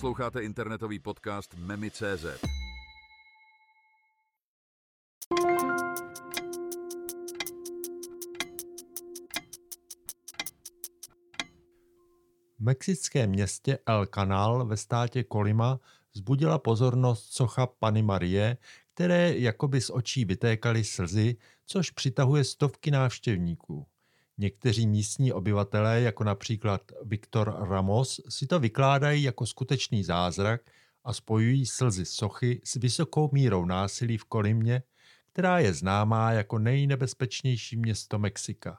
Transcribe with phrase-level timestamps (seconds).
[0.00, 2.24] Posloucháte internetový podcast Memi.cz.
[12.58, 15.80] V mexickém městě El Canal ve státě Kolima
[16.12, 18.56] vzbudila pozornost socha Pany Marie,
[18.94, 23.86] které jakoby z očí vytékaly slzy, což přitahuje stovky návštěvníků.
[24.40, 30.60] Někteří místní obyvatelé, jako například Viktor Ramos, si to vykládají jako skutečný zázrak
[31.04, 34.82] a spojují slzy sochy s vysokou mírou násilí v Kolimě,
[35.32, 38.78] která je známá jako nejnebezpečnější město Mexika.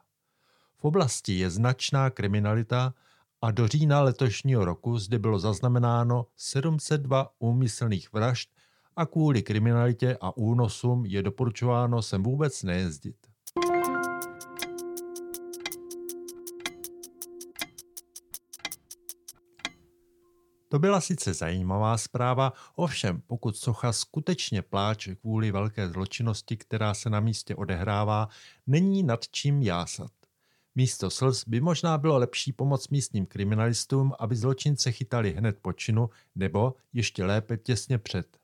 [0.77, 2.93] V oblasti je značná kriminalita
[3.41, 8.49] a do října letošního roku zde bylo zaznamenáno 702 úmyslných vražd
[8.95, 13.30] a kvůli kriminalitě a únosům je doporučováno sem vůbec nejezdit.
[20.71, 27.09] To byla sice zajímavá zpráva, ovšem pokud socha skutečně pláče kvůli velké zločinnosti, která se
[27.09, 28.29] na místě odehrává,
[28.67, 30.11] není nad čím jásat.
[30.75, 36.09] Místo slz by možná bylo lepší pomoc místním kriminalistům, aby zločince chytali hned po činu
[36.35, 38.37] nebo ještě lépe těsně před.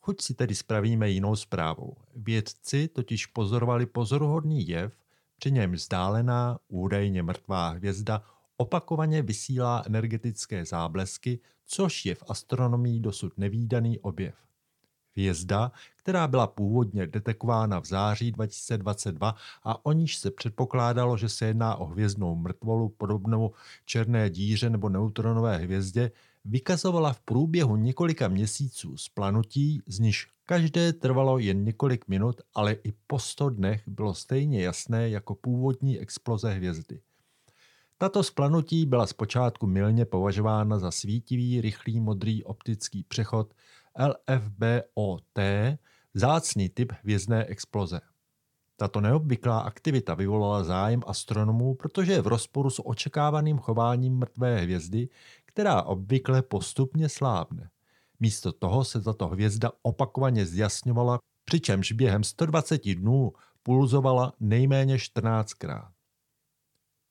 [0.00, 1.96] Chuť si tedy spravíme jinou zprávou.
[2.14, 4.92] Vědci totiž pozorovali pozoruhodný jev,
[5.38, 8.22] při něm vzdálená, údajně mrtvá hvězda
[8.56, 14.34] opakovaně vysílá energetické záblesky, což je v astronomii dosud nevýdaný objev.
[15.12, 21.46] Hvězda, která byla původně detekována v září 2022 a o níž se předpokládalo, že se
[21.46, 23.52] jedná o hvězdnou mrtvolu podobnou
[23.84, 26.10] černé díře nebo neutronové hvězdě,
[26.44, 32.92] vykazovala v průběhu několika měsíců splanutí, z nichž každé trvalo jen několik minut, ale i
[33.06, 37.00] po 100 dnech bylo stejně jasné jako původní exploze hvězdy.
[37.98, 43.54] Tato splanutí byla zpočátku milně považována za svítivý, rychlý modrý optický přechod
[43.98, 45.38] LFBOT,
[46.14, 48.00] zácný typ hvězdné exploze.
[48.76, 55.08] Tato neobvyklá aktivita vyvolala zájem astronomů, protože je v rozporu s očekávaným chováním mrtvé hvězdy,
[55.44, 57.70] která obvykle postupně slábne.
[58.20, 65.95] Místo toho se tato hvězda opakovaně zjasňovala, přičemž během 120 dnů pulzovala nejméně 14krát.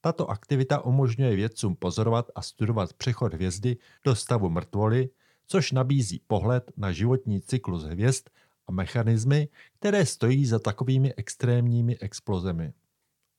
[0.06, 5.10] Tato aktivita umožňuje vědcům pozorovat a studovat přechod hvězdy do stavu mrtvoly,
[5.48, 8.30] což nabízí pohled na životní cyklus hvězd
[8.68, 9.48] a mechanismy,
[9.80, 12.74] které stojí za takovými extrémními explozemi.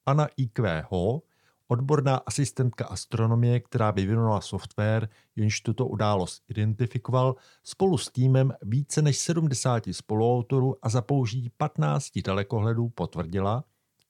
[0.07, 0.85] Anna I.Q.
[0.91, 1.23] Ho,
[1.69, 9.19] odborná asistentka astronomie, která vyvinula software, jenž tuto událost identifikoval, spolu s týmem více než
[9.19, 13.65] 70 spoluautorů a za použití 15 dalekohledů potvrdila,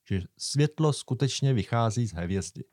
[0.08, 2.64] že světlo skutečně vychází z hvězdy.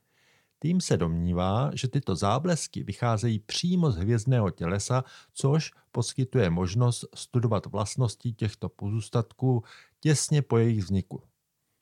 [0.60, 7.66] Tým se domnívá, že tyto záblesky vycházejí přímo z hvězdného tělesa, což poskytuje možnost studovat
[7.66, 9.64] vlastnosti těchto pozůstatků
[10.00, 11.24] těsně po jejich vzniku.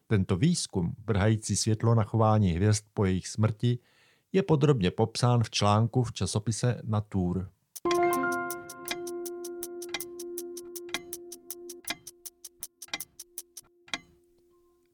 [0.07, 3.79] Tento výzkum, vrhající světlo na chování hvězd po jejich smrti,
[4.31, 7.45] je podrobně popsán v článku v časopise Nature.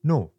[0.03, 0.29] No,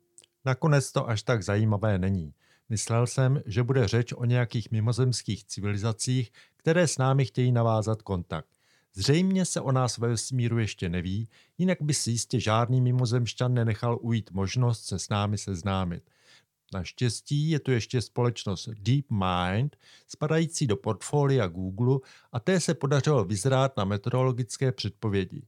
[0.48, 2.34] nakonec to až tak zajímavé není.
[2.68, 8.48] Myslel jsem, že bude řeč o nějakých mimozemských civilizacích, které s námi chtějí navázat kontakt.
[8.94, 13.98] Zřejmě se o nás ve vesmíru ještě neví, jinak by si jistě žádný mimozemšťan nenechal
[14.00, 16.02] ujít možnost se s námi seznámit.
[16.74, 19.76] Naštěstí je tu ještě společnost DeepMind,
[20.06, 21.98] spadající do portfolia Google
[22.32, 25.42] a té se podařilo vyzrát na meteorologické předpovědi.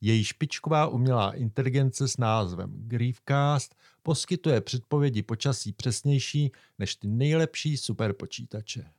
[0.00, 8.90] Její špičková umělá inteligence s názvem Griefcast poskytuje předpovědi počasí přesnější než ty nejlepší superpočítače.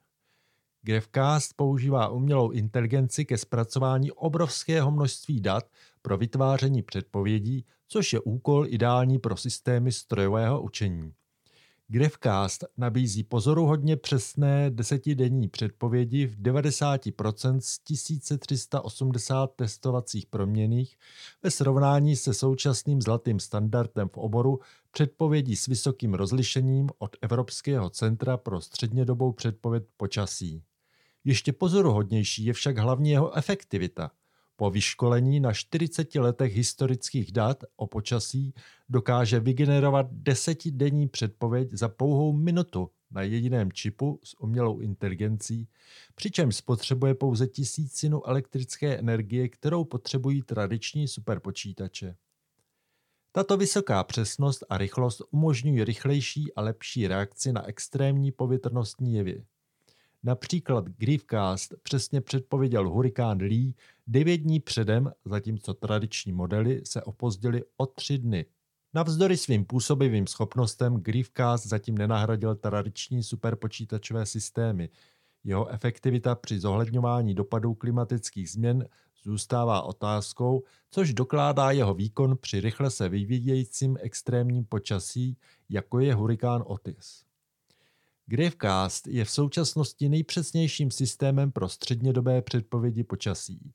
[0.81, 5.71] Grefcast používá umělou inteligenci ke zpracování obrovského množství dat
[6.01, 11.13] pro vytváření předpovědí, což je úkol ideální pro systémy strojového učení.
[11.91, 20.97] Grefcast nabízí pozoruhodně přesné desetidenní předpovědi v 90% z 1380 testovacích proměných
[21.43, 24.59] ve srovnání se současným zlatým standardem v oboru
[24.91, 30.63] předpovědí s vysokým rozlišením od Evropského centra pro střednědobou předpověď počasí.
[31.23, 34.11] Ještě pozoruhodnější je však hlavně jeho efektivita.
[34.59, 38.53] Po vyškolení na 40 letech historických dat o počasí
[38.89, 45.67] dokáže vygenerovat desetidenní předpověď za pouhou minutu na jediném čipu s umělou inteligencí,
[46.15, 52.15] přičemž spotřebuje pouze tisícinu elektrické energie, kterou potřebují tradiční superpočítače.
[53.31, 59.43] Tato vysoká přesnost a rychlost umožňují rychlejší a lepší reakci na extrémní povětrnostní jevy.
[60.23, 63.73] Například Griefcast přesně předpověděl hurikán Lee
[64.07, 68.45] 9 dní předem, zatímco tradiční modely se opozdily o 3 dny.
[68.93, 74.89] Navzdory svým působivým schopnostem Griefcast zatím nenahradil tradiční superpočítačové systémy.
[75.43, 78.87] Jeho efektivita při zohledňování dopadů klimatických změn
[79.23, 85.37] zůstává otázkou, což dokládá jeho výkon při rychle se vyvíjejícím extrémním počasí,
[85.69, 87.28] jako je hurikán Otis.
[88.29, 93.73] Gravecast je v současnosti nejpřesnějším systémem pro střednědobé předpovědi počasí.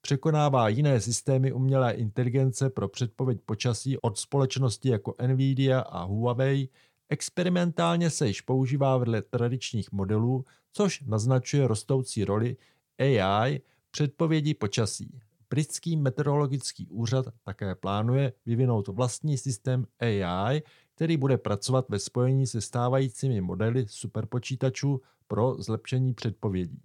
[0.00, 6.68] Překonává jiné systémy umělé inteligence pro předpověď počasí od společnosti jako Nvidia a Huawei.
[7.08, 12.56] Experimentálně se již používá vedle tradičních modelů, což naznačuje rostoucí roli
[12.98, 15.20] AI předpovědi počasí.
[15.50, 20.62] Britský meteorologický úřad také plánuje vyvinout vlastní systém AI,
[20.94, 26.82] který bude pracovat ve spojení se stávajícími modely superpočítačů pro zlepšení předpovědí.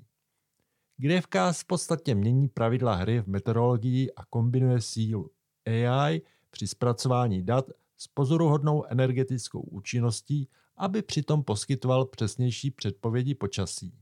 [0.97, 5.31] Grafcast v podstatě mění pravidla hry v meteorologii a kombinuje sílu
[5.65, 7.65] AI při zpracování dat
[7.97, 13.93] s pozoruhodnou energetickou účinností, aby přitom poskytoval přesnější předpovědi počasí.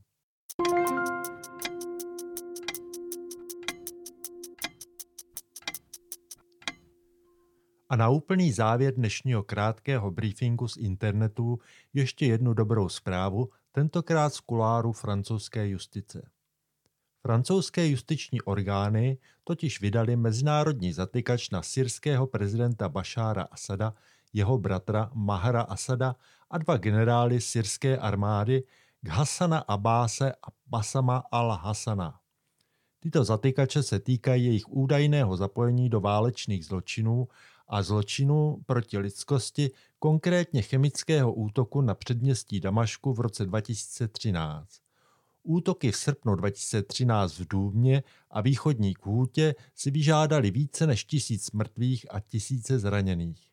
[7.90, 11.58] A na úplný závěr dnešního krátkého briefingu z internetu
[11.94, 16.30] ještě jednu dobrou zprávu, tentokrát z kuláru francouzské justice.
[17.22, 23.94] Francouzské justiční orgány totiž vydali mezinárodní zatykač na syrského prezidenta Bašára Asada,
[24.32, 26.16] jeho bratra Mahara Asada
[26.50, 28.62] a dva generály syrské armády
[29.00, 32.14] Ghasana Abáse a Basama al-Hasana.
[33.00, 37.28] Tyto zatykače se týkají jejich údajného zapojení do válečných zločinů
[37.68, 44.80] a zločinů proti lidskosti, konkrétně chemického útoku na předměstí Damašku v roce 2013.
[45.42, 52.06] Útoky v srpnu 2013 v Důmě a východní Kůtě si vyžádali více než tisíc mrtvých
[52.10, 53.48] a tisíce zraněných.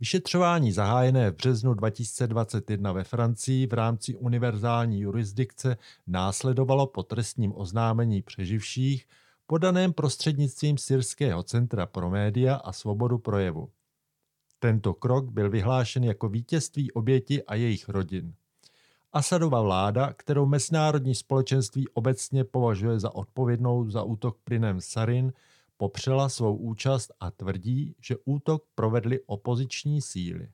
[0.00, 8.22] Vyšetřování zahájené v březnu 2021 ve Francii v rámci univerzální jurisdikce následovalo po trestním oznámení
[8.22, 9.06] přeživších
[9.50, 13.70] podaném prostřednictvím Syrského centra pro média a svobodu projevu.
[14.58, 18.34] Tento krok byl vyhlášen jako vítězství oběti a jejich rodin.
[19.12, 25.32] Asadova vláda, kterou mezinárodní společenství obecně považuje za odpovědnou za útok plynem Sarin,
[25.76, 30.48] popřela svou účast a tvrdí, že útok provedly opoziční síly.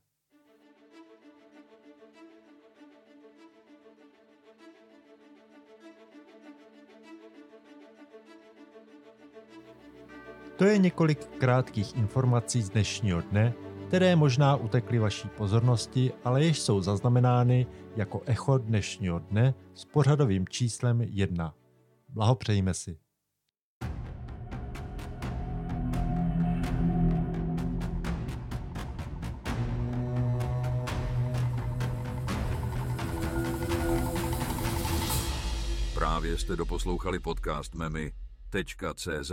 [10.57, 13.55] To je několik krátkých informací z dnešního dne,
[13.87, 17.67] které možná utekly vaší pozornosti, ale jež jsou zaznamenány
[17.97, 21.55] jako echo dnešního dne s pořadovým číslem 1.
[22.09, 22.99] Blahopřejme si.
[35.95, 39.33] Právě jste doposlouchali podcast Memy.cz